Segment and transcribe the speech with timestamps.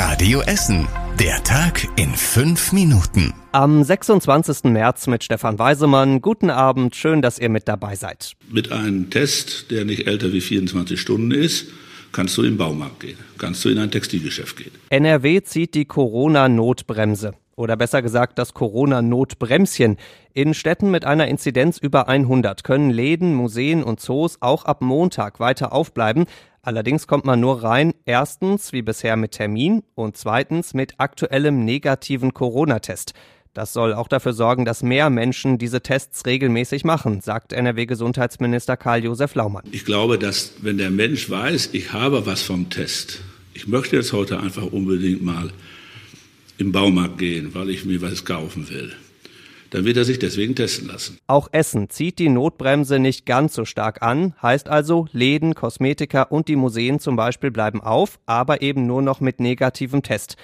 [0.00, 0.86] Radio Essen.
[1.18, 3.34] Der Tag in fünf Minuten.
[3.50, 4.70] Am 26.
[4.70, 6.20] März mit Stefan Weisemann.
[6.20, 8.34] Guten Abend, schön, dass ihr mit dabei seid.
[8.48, 11.66] Mit einem Test, der nicht älter wie 24 Stunden ist,
[12.12, 14.70] kannst du in den Baumarkt gehen, kannst du in ein Textilgeschäft gehen.
[14.90, 17.32] NRW zieht die Corona-Notbremse.
[17.56, 19.96] Oder besser gesagt das Corona-Notbremschen.
[20.32, 25.40] In Städten mit einer Inzidenz über 100 können Läden, Museen und Zoos auch ab Montag
[25.40, 26.26] weiter aufbleiben.
[26.68, 32.34] Allerdings kommt man nur rein, erstens wie bisher mit Termin und zweitens mit aktuellem negativen
[32.34, 33.14] Corona-Test.
[33.54, 39.34] Das soll auch dafür sorgen, dass mehr Menschen diese Tests regelmäßig machen, sagt NRW-Gesundheitsminister Karl-Josef
[39.34, 39.64] Laumann.
[39.72, 43.22] Ich glaube, dass wenn der Mensch weiß, ich habe was vom Test,
[43.54, 45.50] ich möchte jetzt heute einfach unbedingt mal
[46.58, 48.92] im Baumarkt gehen, weil ich mir was kaufen will,
[49.70, 51.18] dann wird er sich deswegen testen lassen.
[51.26, 56.48] Auch Essen zieht die Notbremse nicht ganz so stark an, heißt also, Läden, Kosmetika und
[56.48, 60.36] die Museen zum Beispiel bleiben auf, aber eben nur noch mit negativem Test.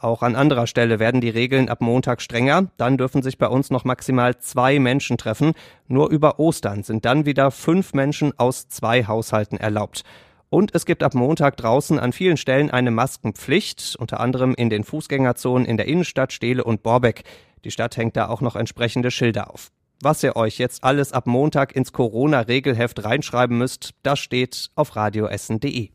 [0.00, 2.70] Auch an anderer Stelle werden die Regeln ab Montag strenger.
[2.78, 5.52] Dann dürfen sich bei uns noch maximal zwei Menschen treffen.
[5.88, 10.04] Nur über Ostern sind dann wieder fünf Menschen aus zwei Haushalten erlaubt.
[10.48, 14.84] Und es gibt ab Montag draußen an vielen Stellen eine Maskenpflicht, unter anderem in den
[14.84, 17.22] Fußgängerzonen in der Innenstadt Steele und Borbeck.
[17.64, 19.70] Die Stadt hängt da auch noch entsprechende Schilder auf.
[20.02, 25.90] Was ihr euch jetzt alles ab Montag ins Corona-Regelheft reinschreiben müsst, das steht auf radioessen.de.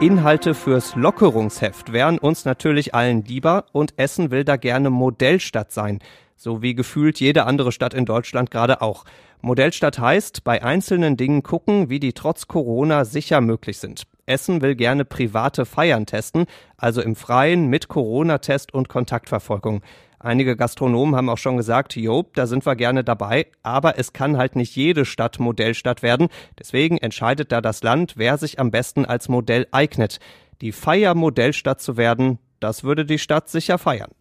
[0.00, 6.00] Inhalte fürs Lockerungsheft wären uns natürlich allen lieber und Essen will da gerne Modellstadt sein.
[6.34, 9.04] So wie gefühlt jede andere Stadt in Deutschland gerade auch.
[9.42, 14.04] Modellstadt heißt, bei einzelnen Dingen gucken, wie die trotz Corona sicher möglich sind.
[14.32, 19.82] Essen will gerne private Feiern testen, also im Freien mit Corona-Test und Kontaktverfolgung.
[20.18, 24.36] Einige Gastronomen haben auch schon gesagt, jo, da sind wir gerne dabei, aber es kann
[24.36, 26.28] halt nicht jede Stadt Modellstadt werden.
[26.58, 30.20] Deswegen entscheidet da das Land, wer sich am besten als Modell eignet.
[30.60, 34.12] Die Feier Modellstadt zu werden, das würde die Stadt sicher feiern.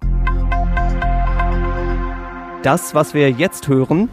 [2.63, 4.09] Das, was wir jetzt hören,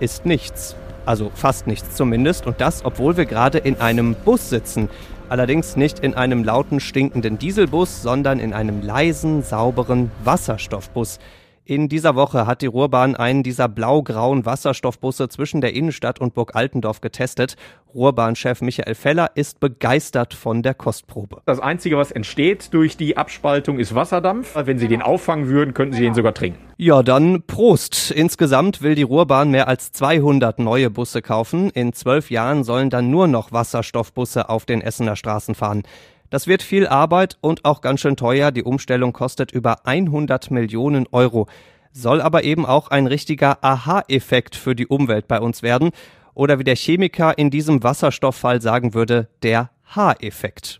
[0.00, 0.76] ist nichts.
[1.08, 2.46] Also fast nichts zumindest.
[2.46, 4.90] Und das, obwohl wir gerade in einem Bus sitzen.
[5.30, 11.18] Allerdings nicht in einem lauten, stinkenden Dieselbus, sondern in einem leisen, sauberen Wasserstoffbus.
[11.68, 16.56] In dieser Woche hat die Ruhrbahn einen dieser blau-grauen Wasserstoffbusse zwischen der Innenstadt und Burg
[16.56, 17.56] Altendorf getestet.
[17.94, 21.42] Ruhrbahnchef Michael Feller ist begeistert von der Kostprobe.
[21.44, 24.56] Das Einzige, was entsteht durch die Abspaltung, ist Wasserdampf.
[24.56, 26.58] Wenn Sie den auffangen würden, könnten Sie den sogar trinken.
[26.78, 28.12] Ja, dann Prost.
[28.12, 31.68] Insgesamt will die Ruhrbahn mehr als 200 neue Busse kaufen.
[31.68, 35.82] In zwölf Jahren sollen dann nur noch Wasserstoffbusse auf den Essener Straßen fahren.
[36.30, 38.50] Das wird viel Arbeit und auch ganz schön teuer.
[38.50, 41.46] Die Umstellung kostet über 100 Millionen Euro.
[41.90, 45.90] Soll aber eben auch ein richtiger Aha-Effekt für die Umwelt bei uns werden.
[46.34, 50.78] Oder wie der Chemiker in diesem Wasserstofffall sagen würde, der H-Effekt.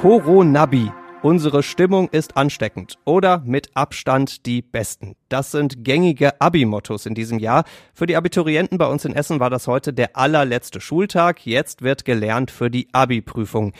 [0.00, 0.90] Coronabi
[1.22, 5.14] Unsere Stimmung ist ansteckend oder mit Abstand die besten.
[5.28, 7.62] Das sind gängige Abi-Mottos in diesem Jahr.
[7.94, 11.46] Für die Abiturienten bei uns in Essen war das heute der allerletzte Schultag.
[11.46, 13.72] Jetzt wird gelernt für die Abi-Prüfung.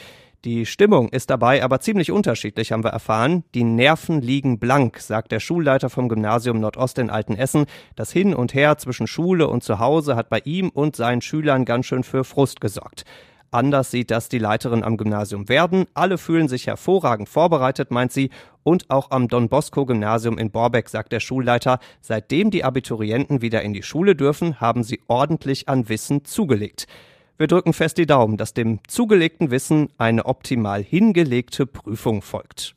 [0.45, 3.43] Die Stimmung ist dabei aber ziemlich unterschiedlich, haben wir erfahren.
[3.53, 7.65] Die Nerven liegen blank, sagt der Schulleiter vom Gymnasium Nordost in Altenessen.
[7.97, 11.87] Das Hin und Her zwischen Schule und Zuhause hat bei ihm und seinen Schülern ganz
[11.87, 13.03] schön für Frust gesorgt.
[13.53, 15.85] Anders sieht das die Leiterin am Gymnasium Werden.
[15.93, 18.31] Alle fühlen sich hervorragend vorbereitet, meint sie.
[18.63, 23.61] Und auch am Don Bosco Gymnasium in Borbeck sagt der Schulleiter, seitdem die Abiturienten wieder
[23.61, 26.87] in die Schule dürfen, haben sie ordentlich an Wissen zugelegt.
[27.37, 32.73] Wir drücken fest die Daumen, dass dem zugelegten Wissen eine optimal hingelegte Prüfung folgt.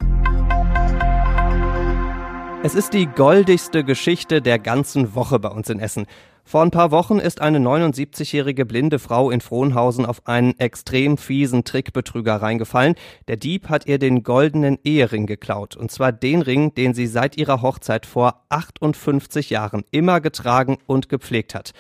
[2.63, 6.07] Es ist die goldigste Geschichte der ganzen Woche bei uns in Essen.
[6.49, 11.65] Vor ein paar Wochen ist eine 79-jährige blinde Frau in Frohnhausen auf einen extrem fiesen
[11.65, 12.95] Trickbetrüger reingefallen.
[13.27, 15.75] Der Dieb hat ihr den goldenen Ehering geklaut.
[15.75, 21.09] Und zwar den Ring, den sie seit ihrer Hochzeit vor 58 Jahren immer getragen und
[21.09, 21.73] gepflegt hat.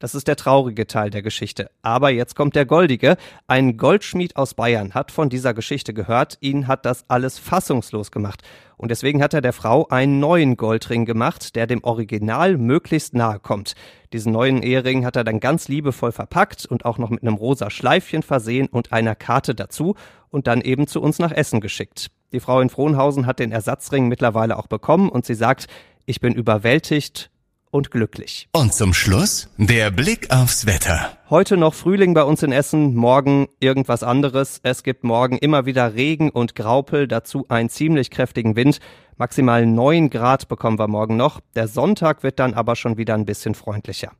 [0.00, 1.72] Das ist der traurige Teil der Geschichte.
[1.82, 3.16] Aber jetzt kommt der goldige.
[3.48, 6.38] Ein Goldschmied aus Bayern hat von dieser Geschichte gehört.
[6.40, 8.42] Ihn hat das alles fassungslos gemacht.
[8.76, 13.40] Und deswegen hat er der Frau einen neuen Goldring gemacht, der dem Original möglichst nahe
[13.40, 13.74] kommt.
[14.12, 17.68] Diesen neuen Ehering hat er dann ganz liebevoll verpackt und auch noch mit einem rosa
[17.68, 19.96] Schleifchen versehen und einer Karte dazu
[20.30, 22.12] und dann eben zu uns nach Essen geschickt.
[22.32, 25.66] Die Frau in Frohnhausen hat den Ersatzring mittlerweile auch bekommen und sie sagt,
[26.06, 27.32] ich bin überwältigt,
[27.70, 28.48] und glücklich.
[28.52, 31.16] Und zum Schluss der Blick aufs Wetter.
[31.30, 34.60] Heute noch Frühling bei uns in Essen, morgen irgendwas anderes.
[34.62, 38.80] Es gibt morgen immer wieder Regen und Graupel, dazu einen ziemlich kräftigen Wind.
[39.16, 41.40] Maximal neun Grad bekommen wir morgen noch.
[41.54, 44.12] Der Sonntag wird dann aber schon wieder ein bisschen freundlicher.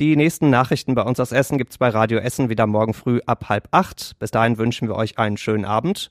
[0.00, 3.48] Die nächsten Nachrichten bei uns aus Essen gibt's bei Radio Essen wieder morgen früh ab
[3.48, 4.18] halb acht.
[4.18, 6.10] Bis dahin wünschen wir euch einen schönen Abend